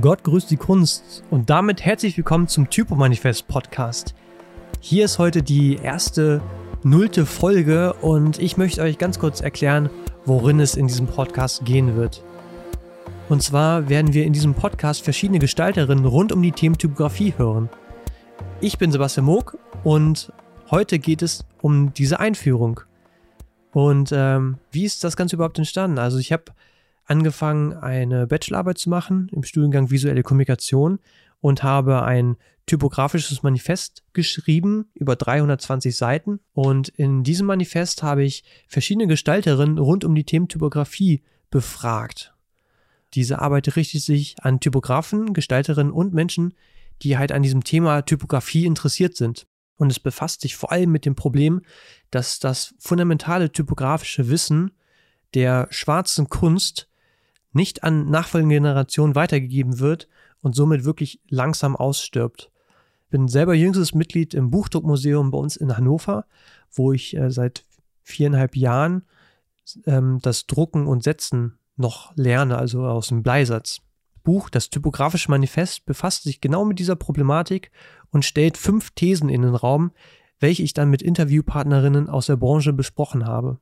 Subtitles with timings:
[0.00, 4.14] Gott grüßt die Kunst und damit herzlich willkommen zum Typo-Manifest Podcast.
[4.80, 6.40] Hier ist heute die erste
[6.84, 9.90] nullte Folge und ich möchte euch ganz kurz erklären,
[10.24, 12.22] worin es in diesem Podcast gehen wird.
[13.28, 17.68] Und zwar werden wir in diesem Podcast verschiedene Gestalterinnen rund um die Themen Typografie hören.
[18.60, 20.32] Ich bin Sebastian Moog und
[20.70, 22.82] heute geht es um diese Einführung.
[23.72, 25.98] Und ähm, wie ist das Ganze überhaupt entstanden?
[25.98, 26.44] Also ich habe
[27.08, 31.00] angefangen, eine Bachelorarbeit zu machen im Studiengang Visuelle Kommunikation
[31.40, 36.40] und habe ein typografisches Manifest geschrieben über 320 Seiten.
[36.52, 42.34] Und in diesem Manifest habe ich verschiedene Gestalterinnen rund um die Themen Typografie befragt.
[43.14, 46.54] Diese Arbeit richtet sich an Typografen, Gestalterinnen und Menschen,
[47.02, 49.46] die halt an diesem Thema Typografie interessiert sind.
[49.76, 51.62] Und es befasst sich vor allem mit dem Problem,
[52.10, 54.72] dass das fundamentale typografische Wissen
[55.34, 56.87] der schwarzen Kunst
[57.58, 60.08] nicht an nachfolgende Generationen weitergegeben wird
[60.40, 62.52] und somit wirklich langsam ausstirbt.
[63.10, 66.24] Bin selber jüngstes Mitglied im Buchdruckmuseum bei uns in Hannover,
[66.70, 67.64] wo ich äh, seit
[68.02, 69.02] viereinhalb Jahren
[69.86, 73.80] ähm, das Drucken und Setzen noch lerne, also aus dem Bleisatz.
[74.22, 77.72] Buch, das typografische Manifest, befasst sich genau mit dieser Problematik
[78.10, 79.90] und stellt fünf Thesen in den Raum,
[80.38, 83.58] welche ich dann mit Interviewpartnerinnen aus der Branche besprochen habe.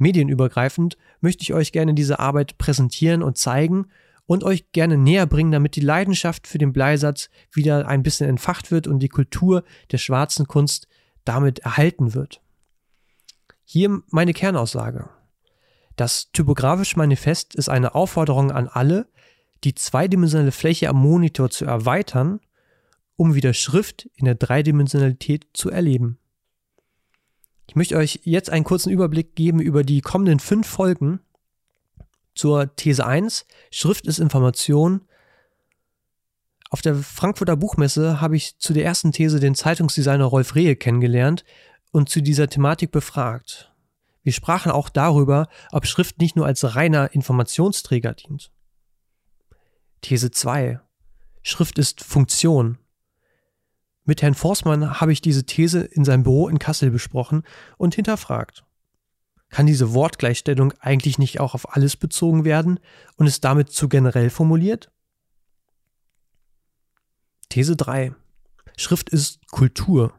[0.00, 3.86] Medienübergreifend möchte ich euch gerne diese Arbeit präsentieren und zeigen
[4.26, 8.70] und euch gerne näher bringen, damit die Leidenschaft für den Bleisatz wieder ein bisschen entfacht
[8.70, 10.86] wird und die Kultur der schwarzen Kunst
[11.24, 12.40] damit erhalten wird.
[13.64, 15.08] Hier meine Kernaussage.
[15.96, 19.08] Das typografische Manifest ist eine Aufforderung an alle,
[19.64, 22.40] die zweidimensionale Fläche am Monitor zu erweitern,
[23.16, 26.19] um wieder Schrift in der Dreidimensionalität zu erleben.
[27.70, 31.20] Ich möchte euch jetzt einen kurzen Überblick geben über die kommenden fünf Folgen
[32.34, 33.46] zur These 1.
[33.70, 35.02] Schrift ist Information.
[36.70, 41.44] Auf der Frankfurter Buchmesse habe ich zu der ersten These den Zeitungsdesigner Rolf Rehe kennengelernt
[41.92, 43.72] und zu dieser Thematik befragt.
[44.24, 48.50] Wir sprachen auch darüber, ob Schrift nicht nur als reiner Informationsträger dient.
[50.00, 50.80] These 2.
[51.42, 52.78] Schrift ist Funktion.
[54.10, 57.44] Mit Herrn Forstmann habe ich diese These in seinem Büro in Kassel besprochen
[57.78, 58.64] und hinterfragt.
[59.50, 62.80] Kann diese Wortgleichstellung eigentlich nicht auch auf alles bezogen werden
[63.14, 64.90] und ist damit zu generell formuliert?
[67.50, 68.12] These 3.
[68.76, 70.12] Schrift ist Kultur.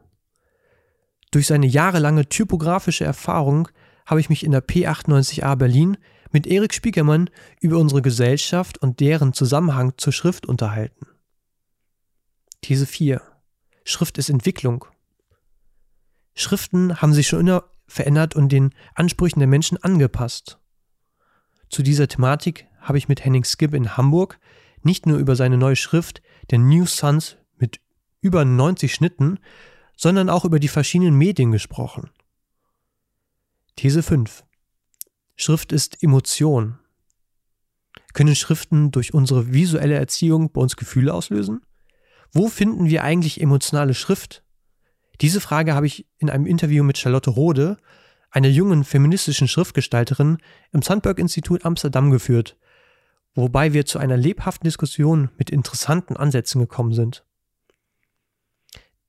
[1.30, 3.68] Durch seine jahrelange typografische Erfahrung
[4.06, 5.98] habe ich mich in der P98a Berlin
[6.30, 7.28] mit Erik Spiekermann
[7.60, 11.08] über unsere Gesellschaft und deren Zusammenhang zur Schrift unterhalten.
[12.62, 13.31] These 4.
[13.84, 14.84] Schrift ist Entwicklung.
[16.34, 20.58] Schriften haben sich schon immer verändert und den Ansprüchen der Menschen angepasst.
[21.68, 24.38] Zu dieser Thematik habe ich mit Henning Skip in Hamburg
[24.82, 27.80] nicht nur über seine neue Schrift, der New Suns mit
[28.20, 29.38] über 90 Schnitten,
[29.96, 32.10] sondern auch über die verschiedenen Medien gesprochen.
[33.76, 34.44] These 5.
[35.36, 36.78] Schrift ist Emotion.
[38.12, 41.62] Können Schriften durch unsere visuelle Erziehung bei uns Gefühle auslösen?
[42.32, 44.42] Wo finden wir eigentlich emotionale Schrift?
[45.20, 47.76] Diese Frage habe ich in einem Interview mit Charlotte Rode,
[48.30, 50.38] einer jungen feministischen Schriftgestalterin,
[50.72, 52.56] im Sandberg-Institut Amsterdam geführt,
[53.34, 57.24] wobei wir zu einer lebhaften Diskussion mit interessanten Ansätzen gekommen sind.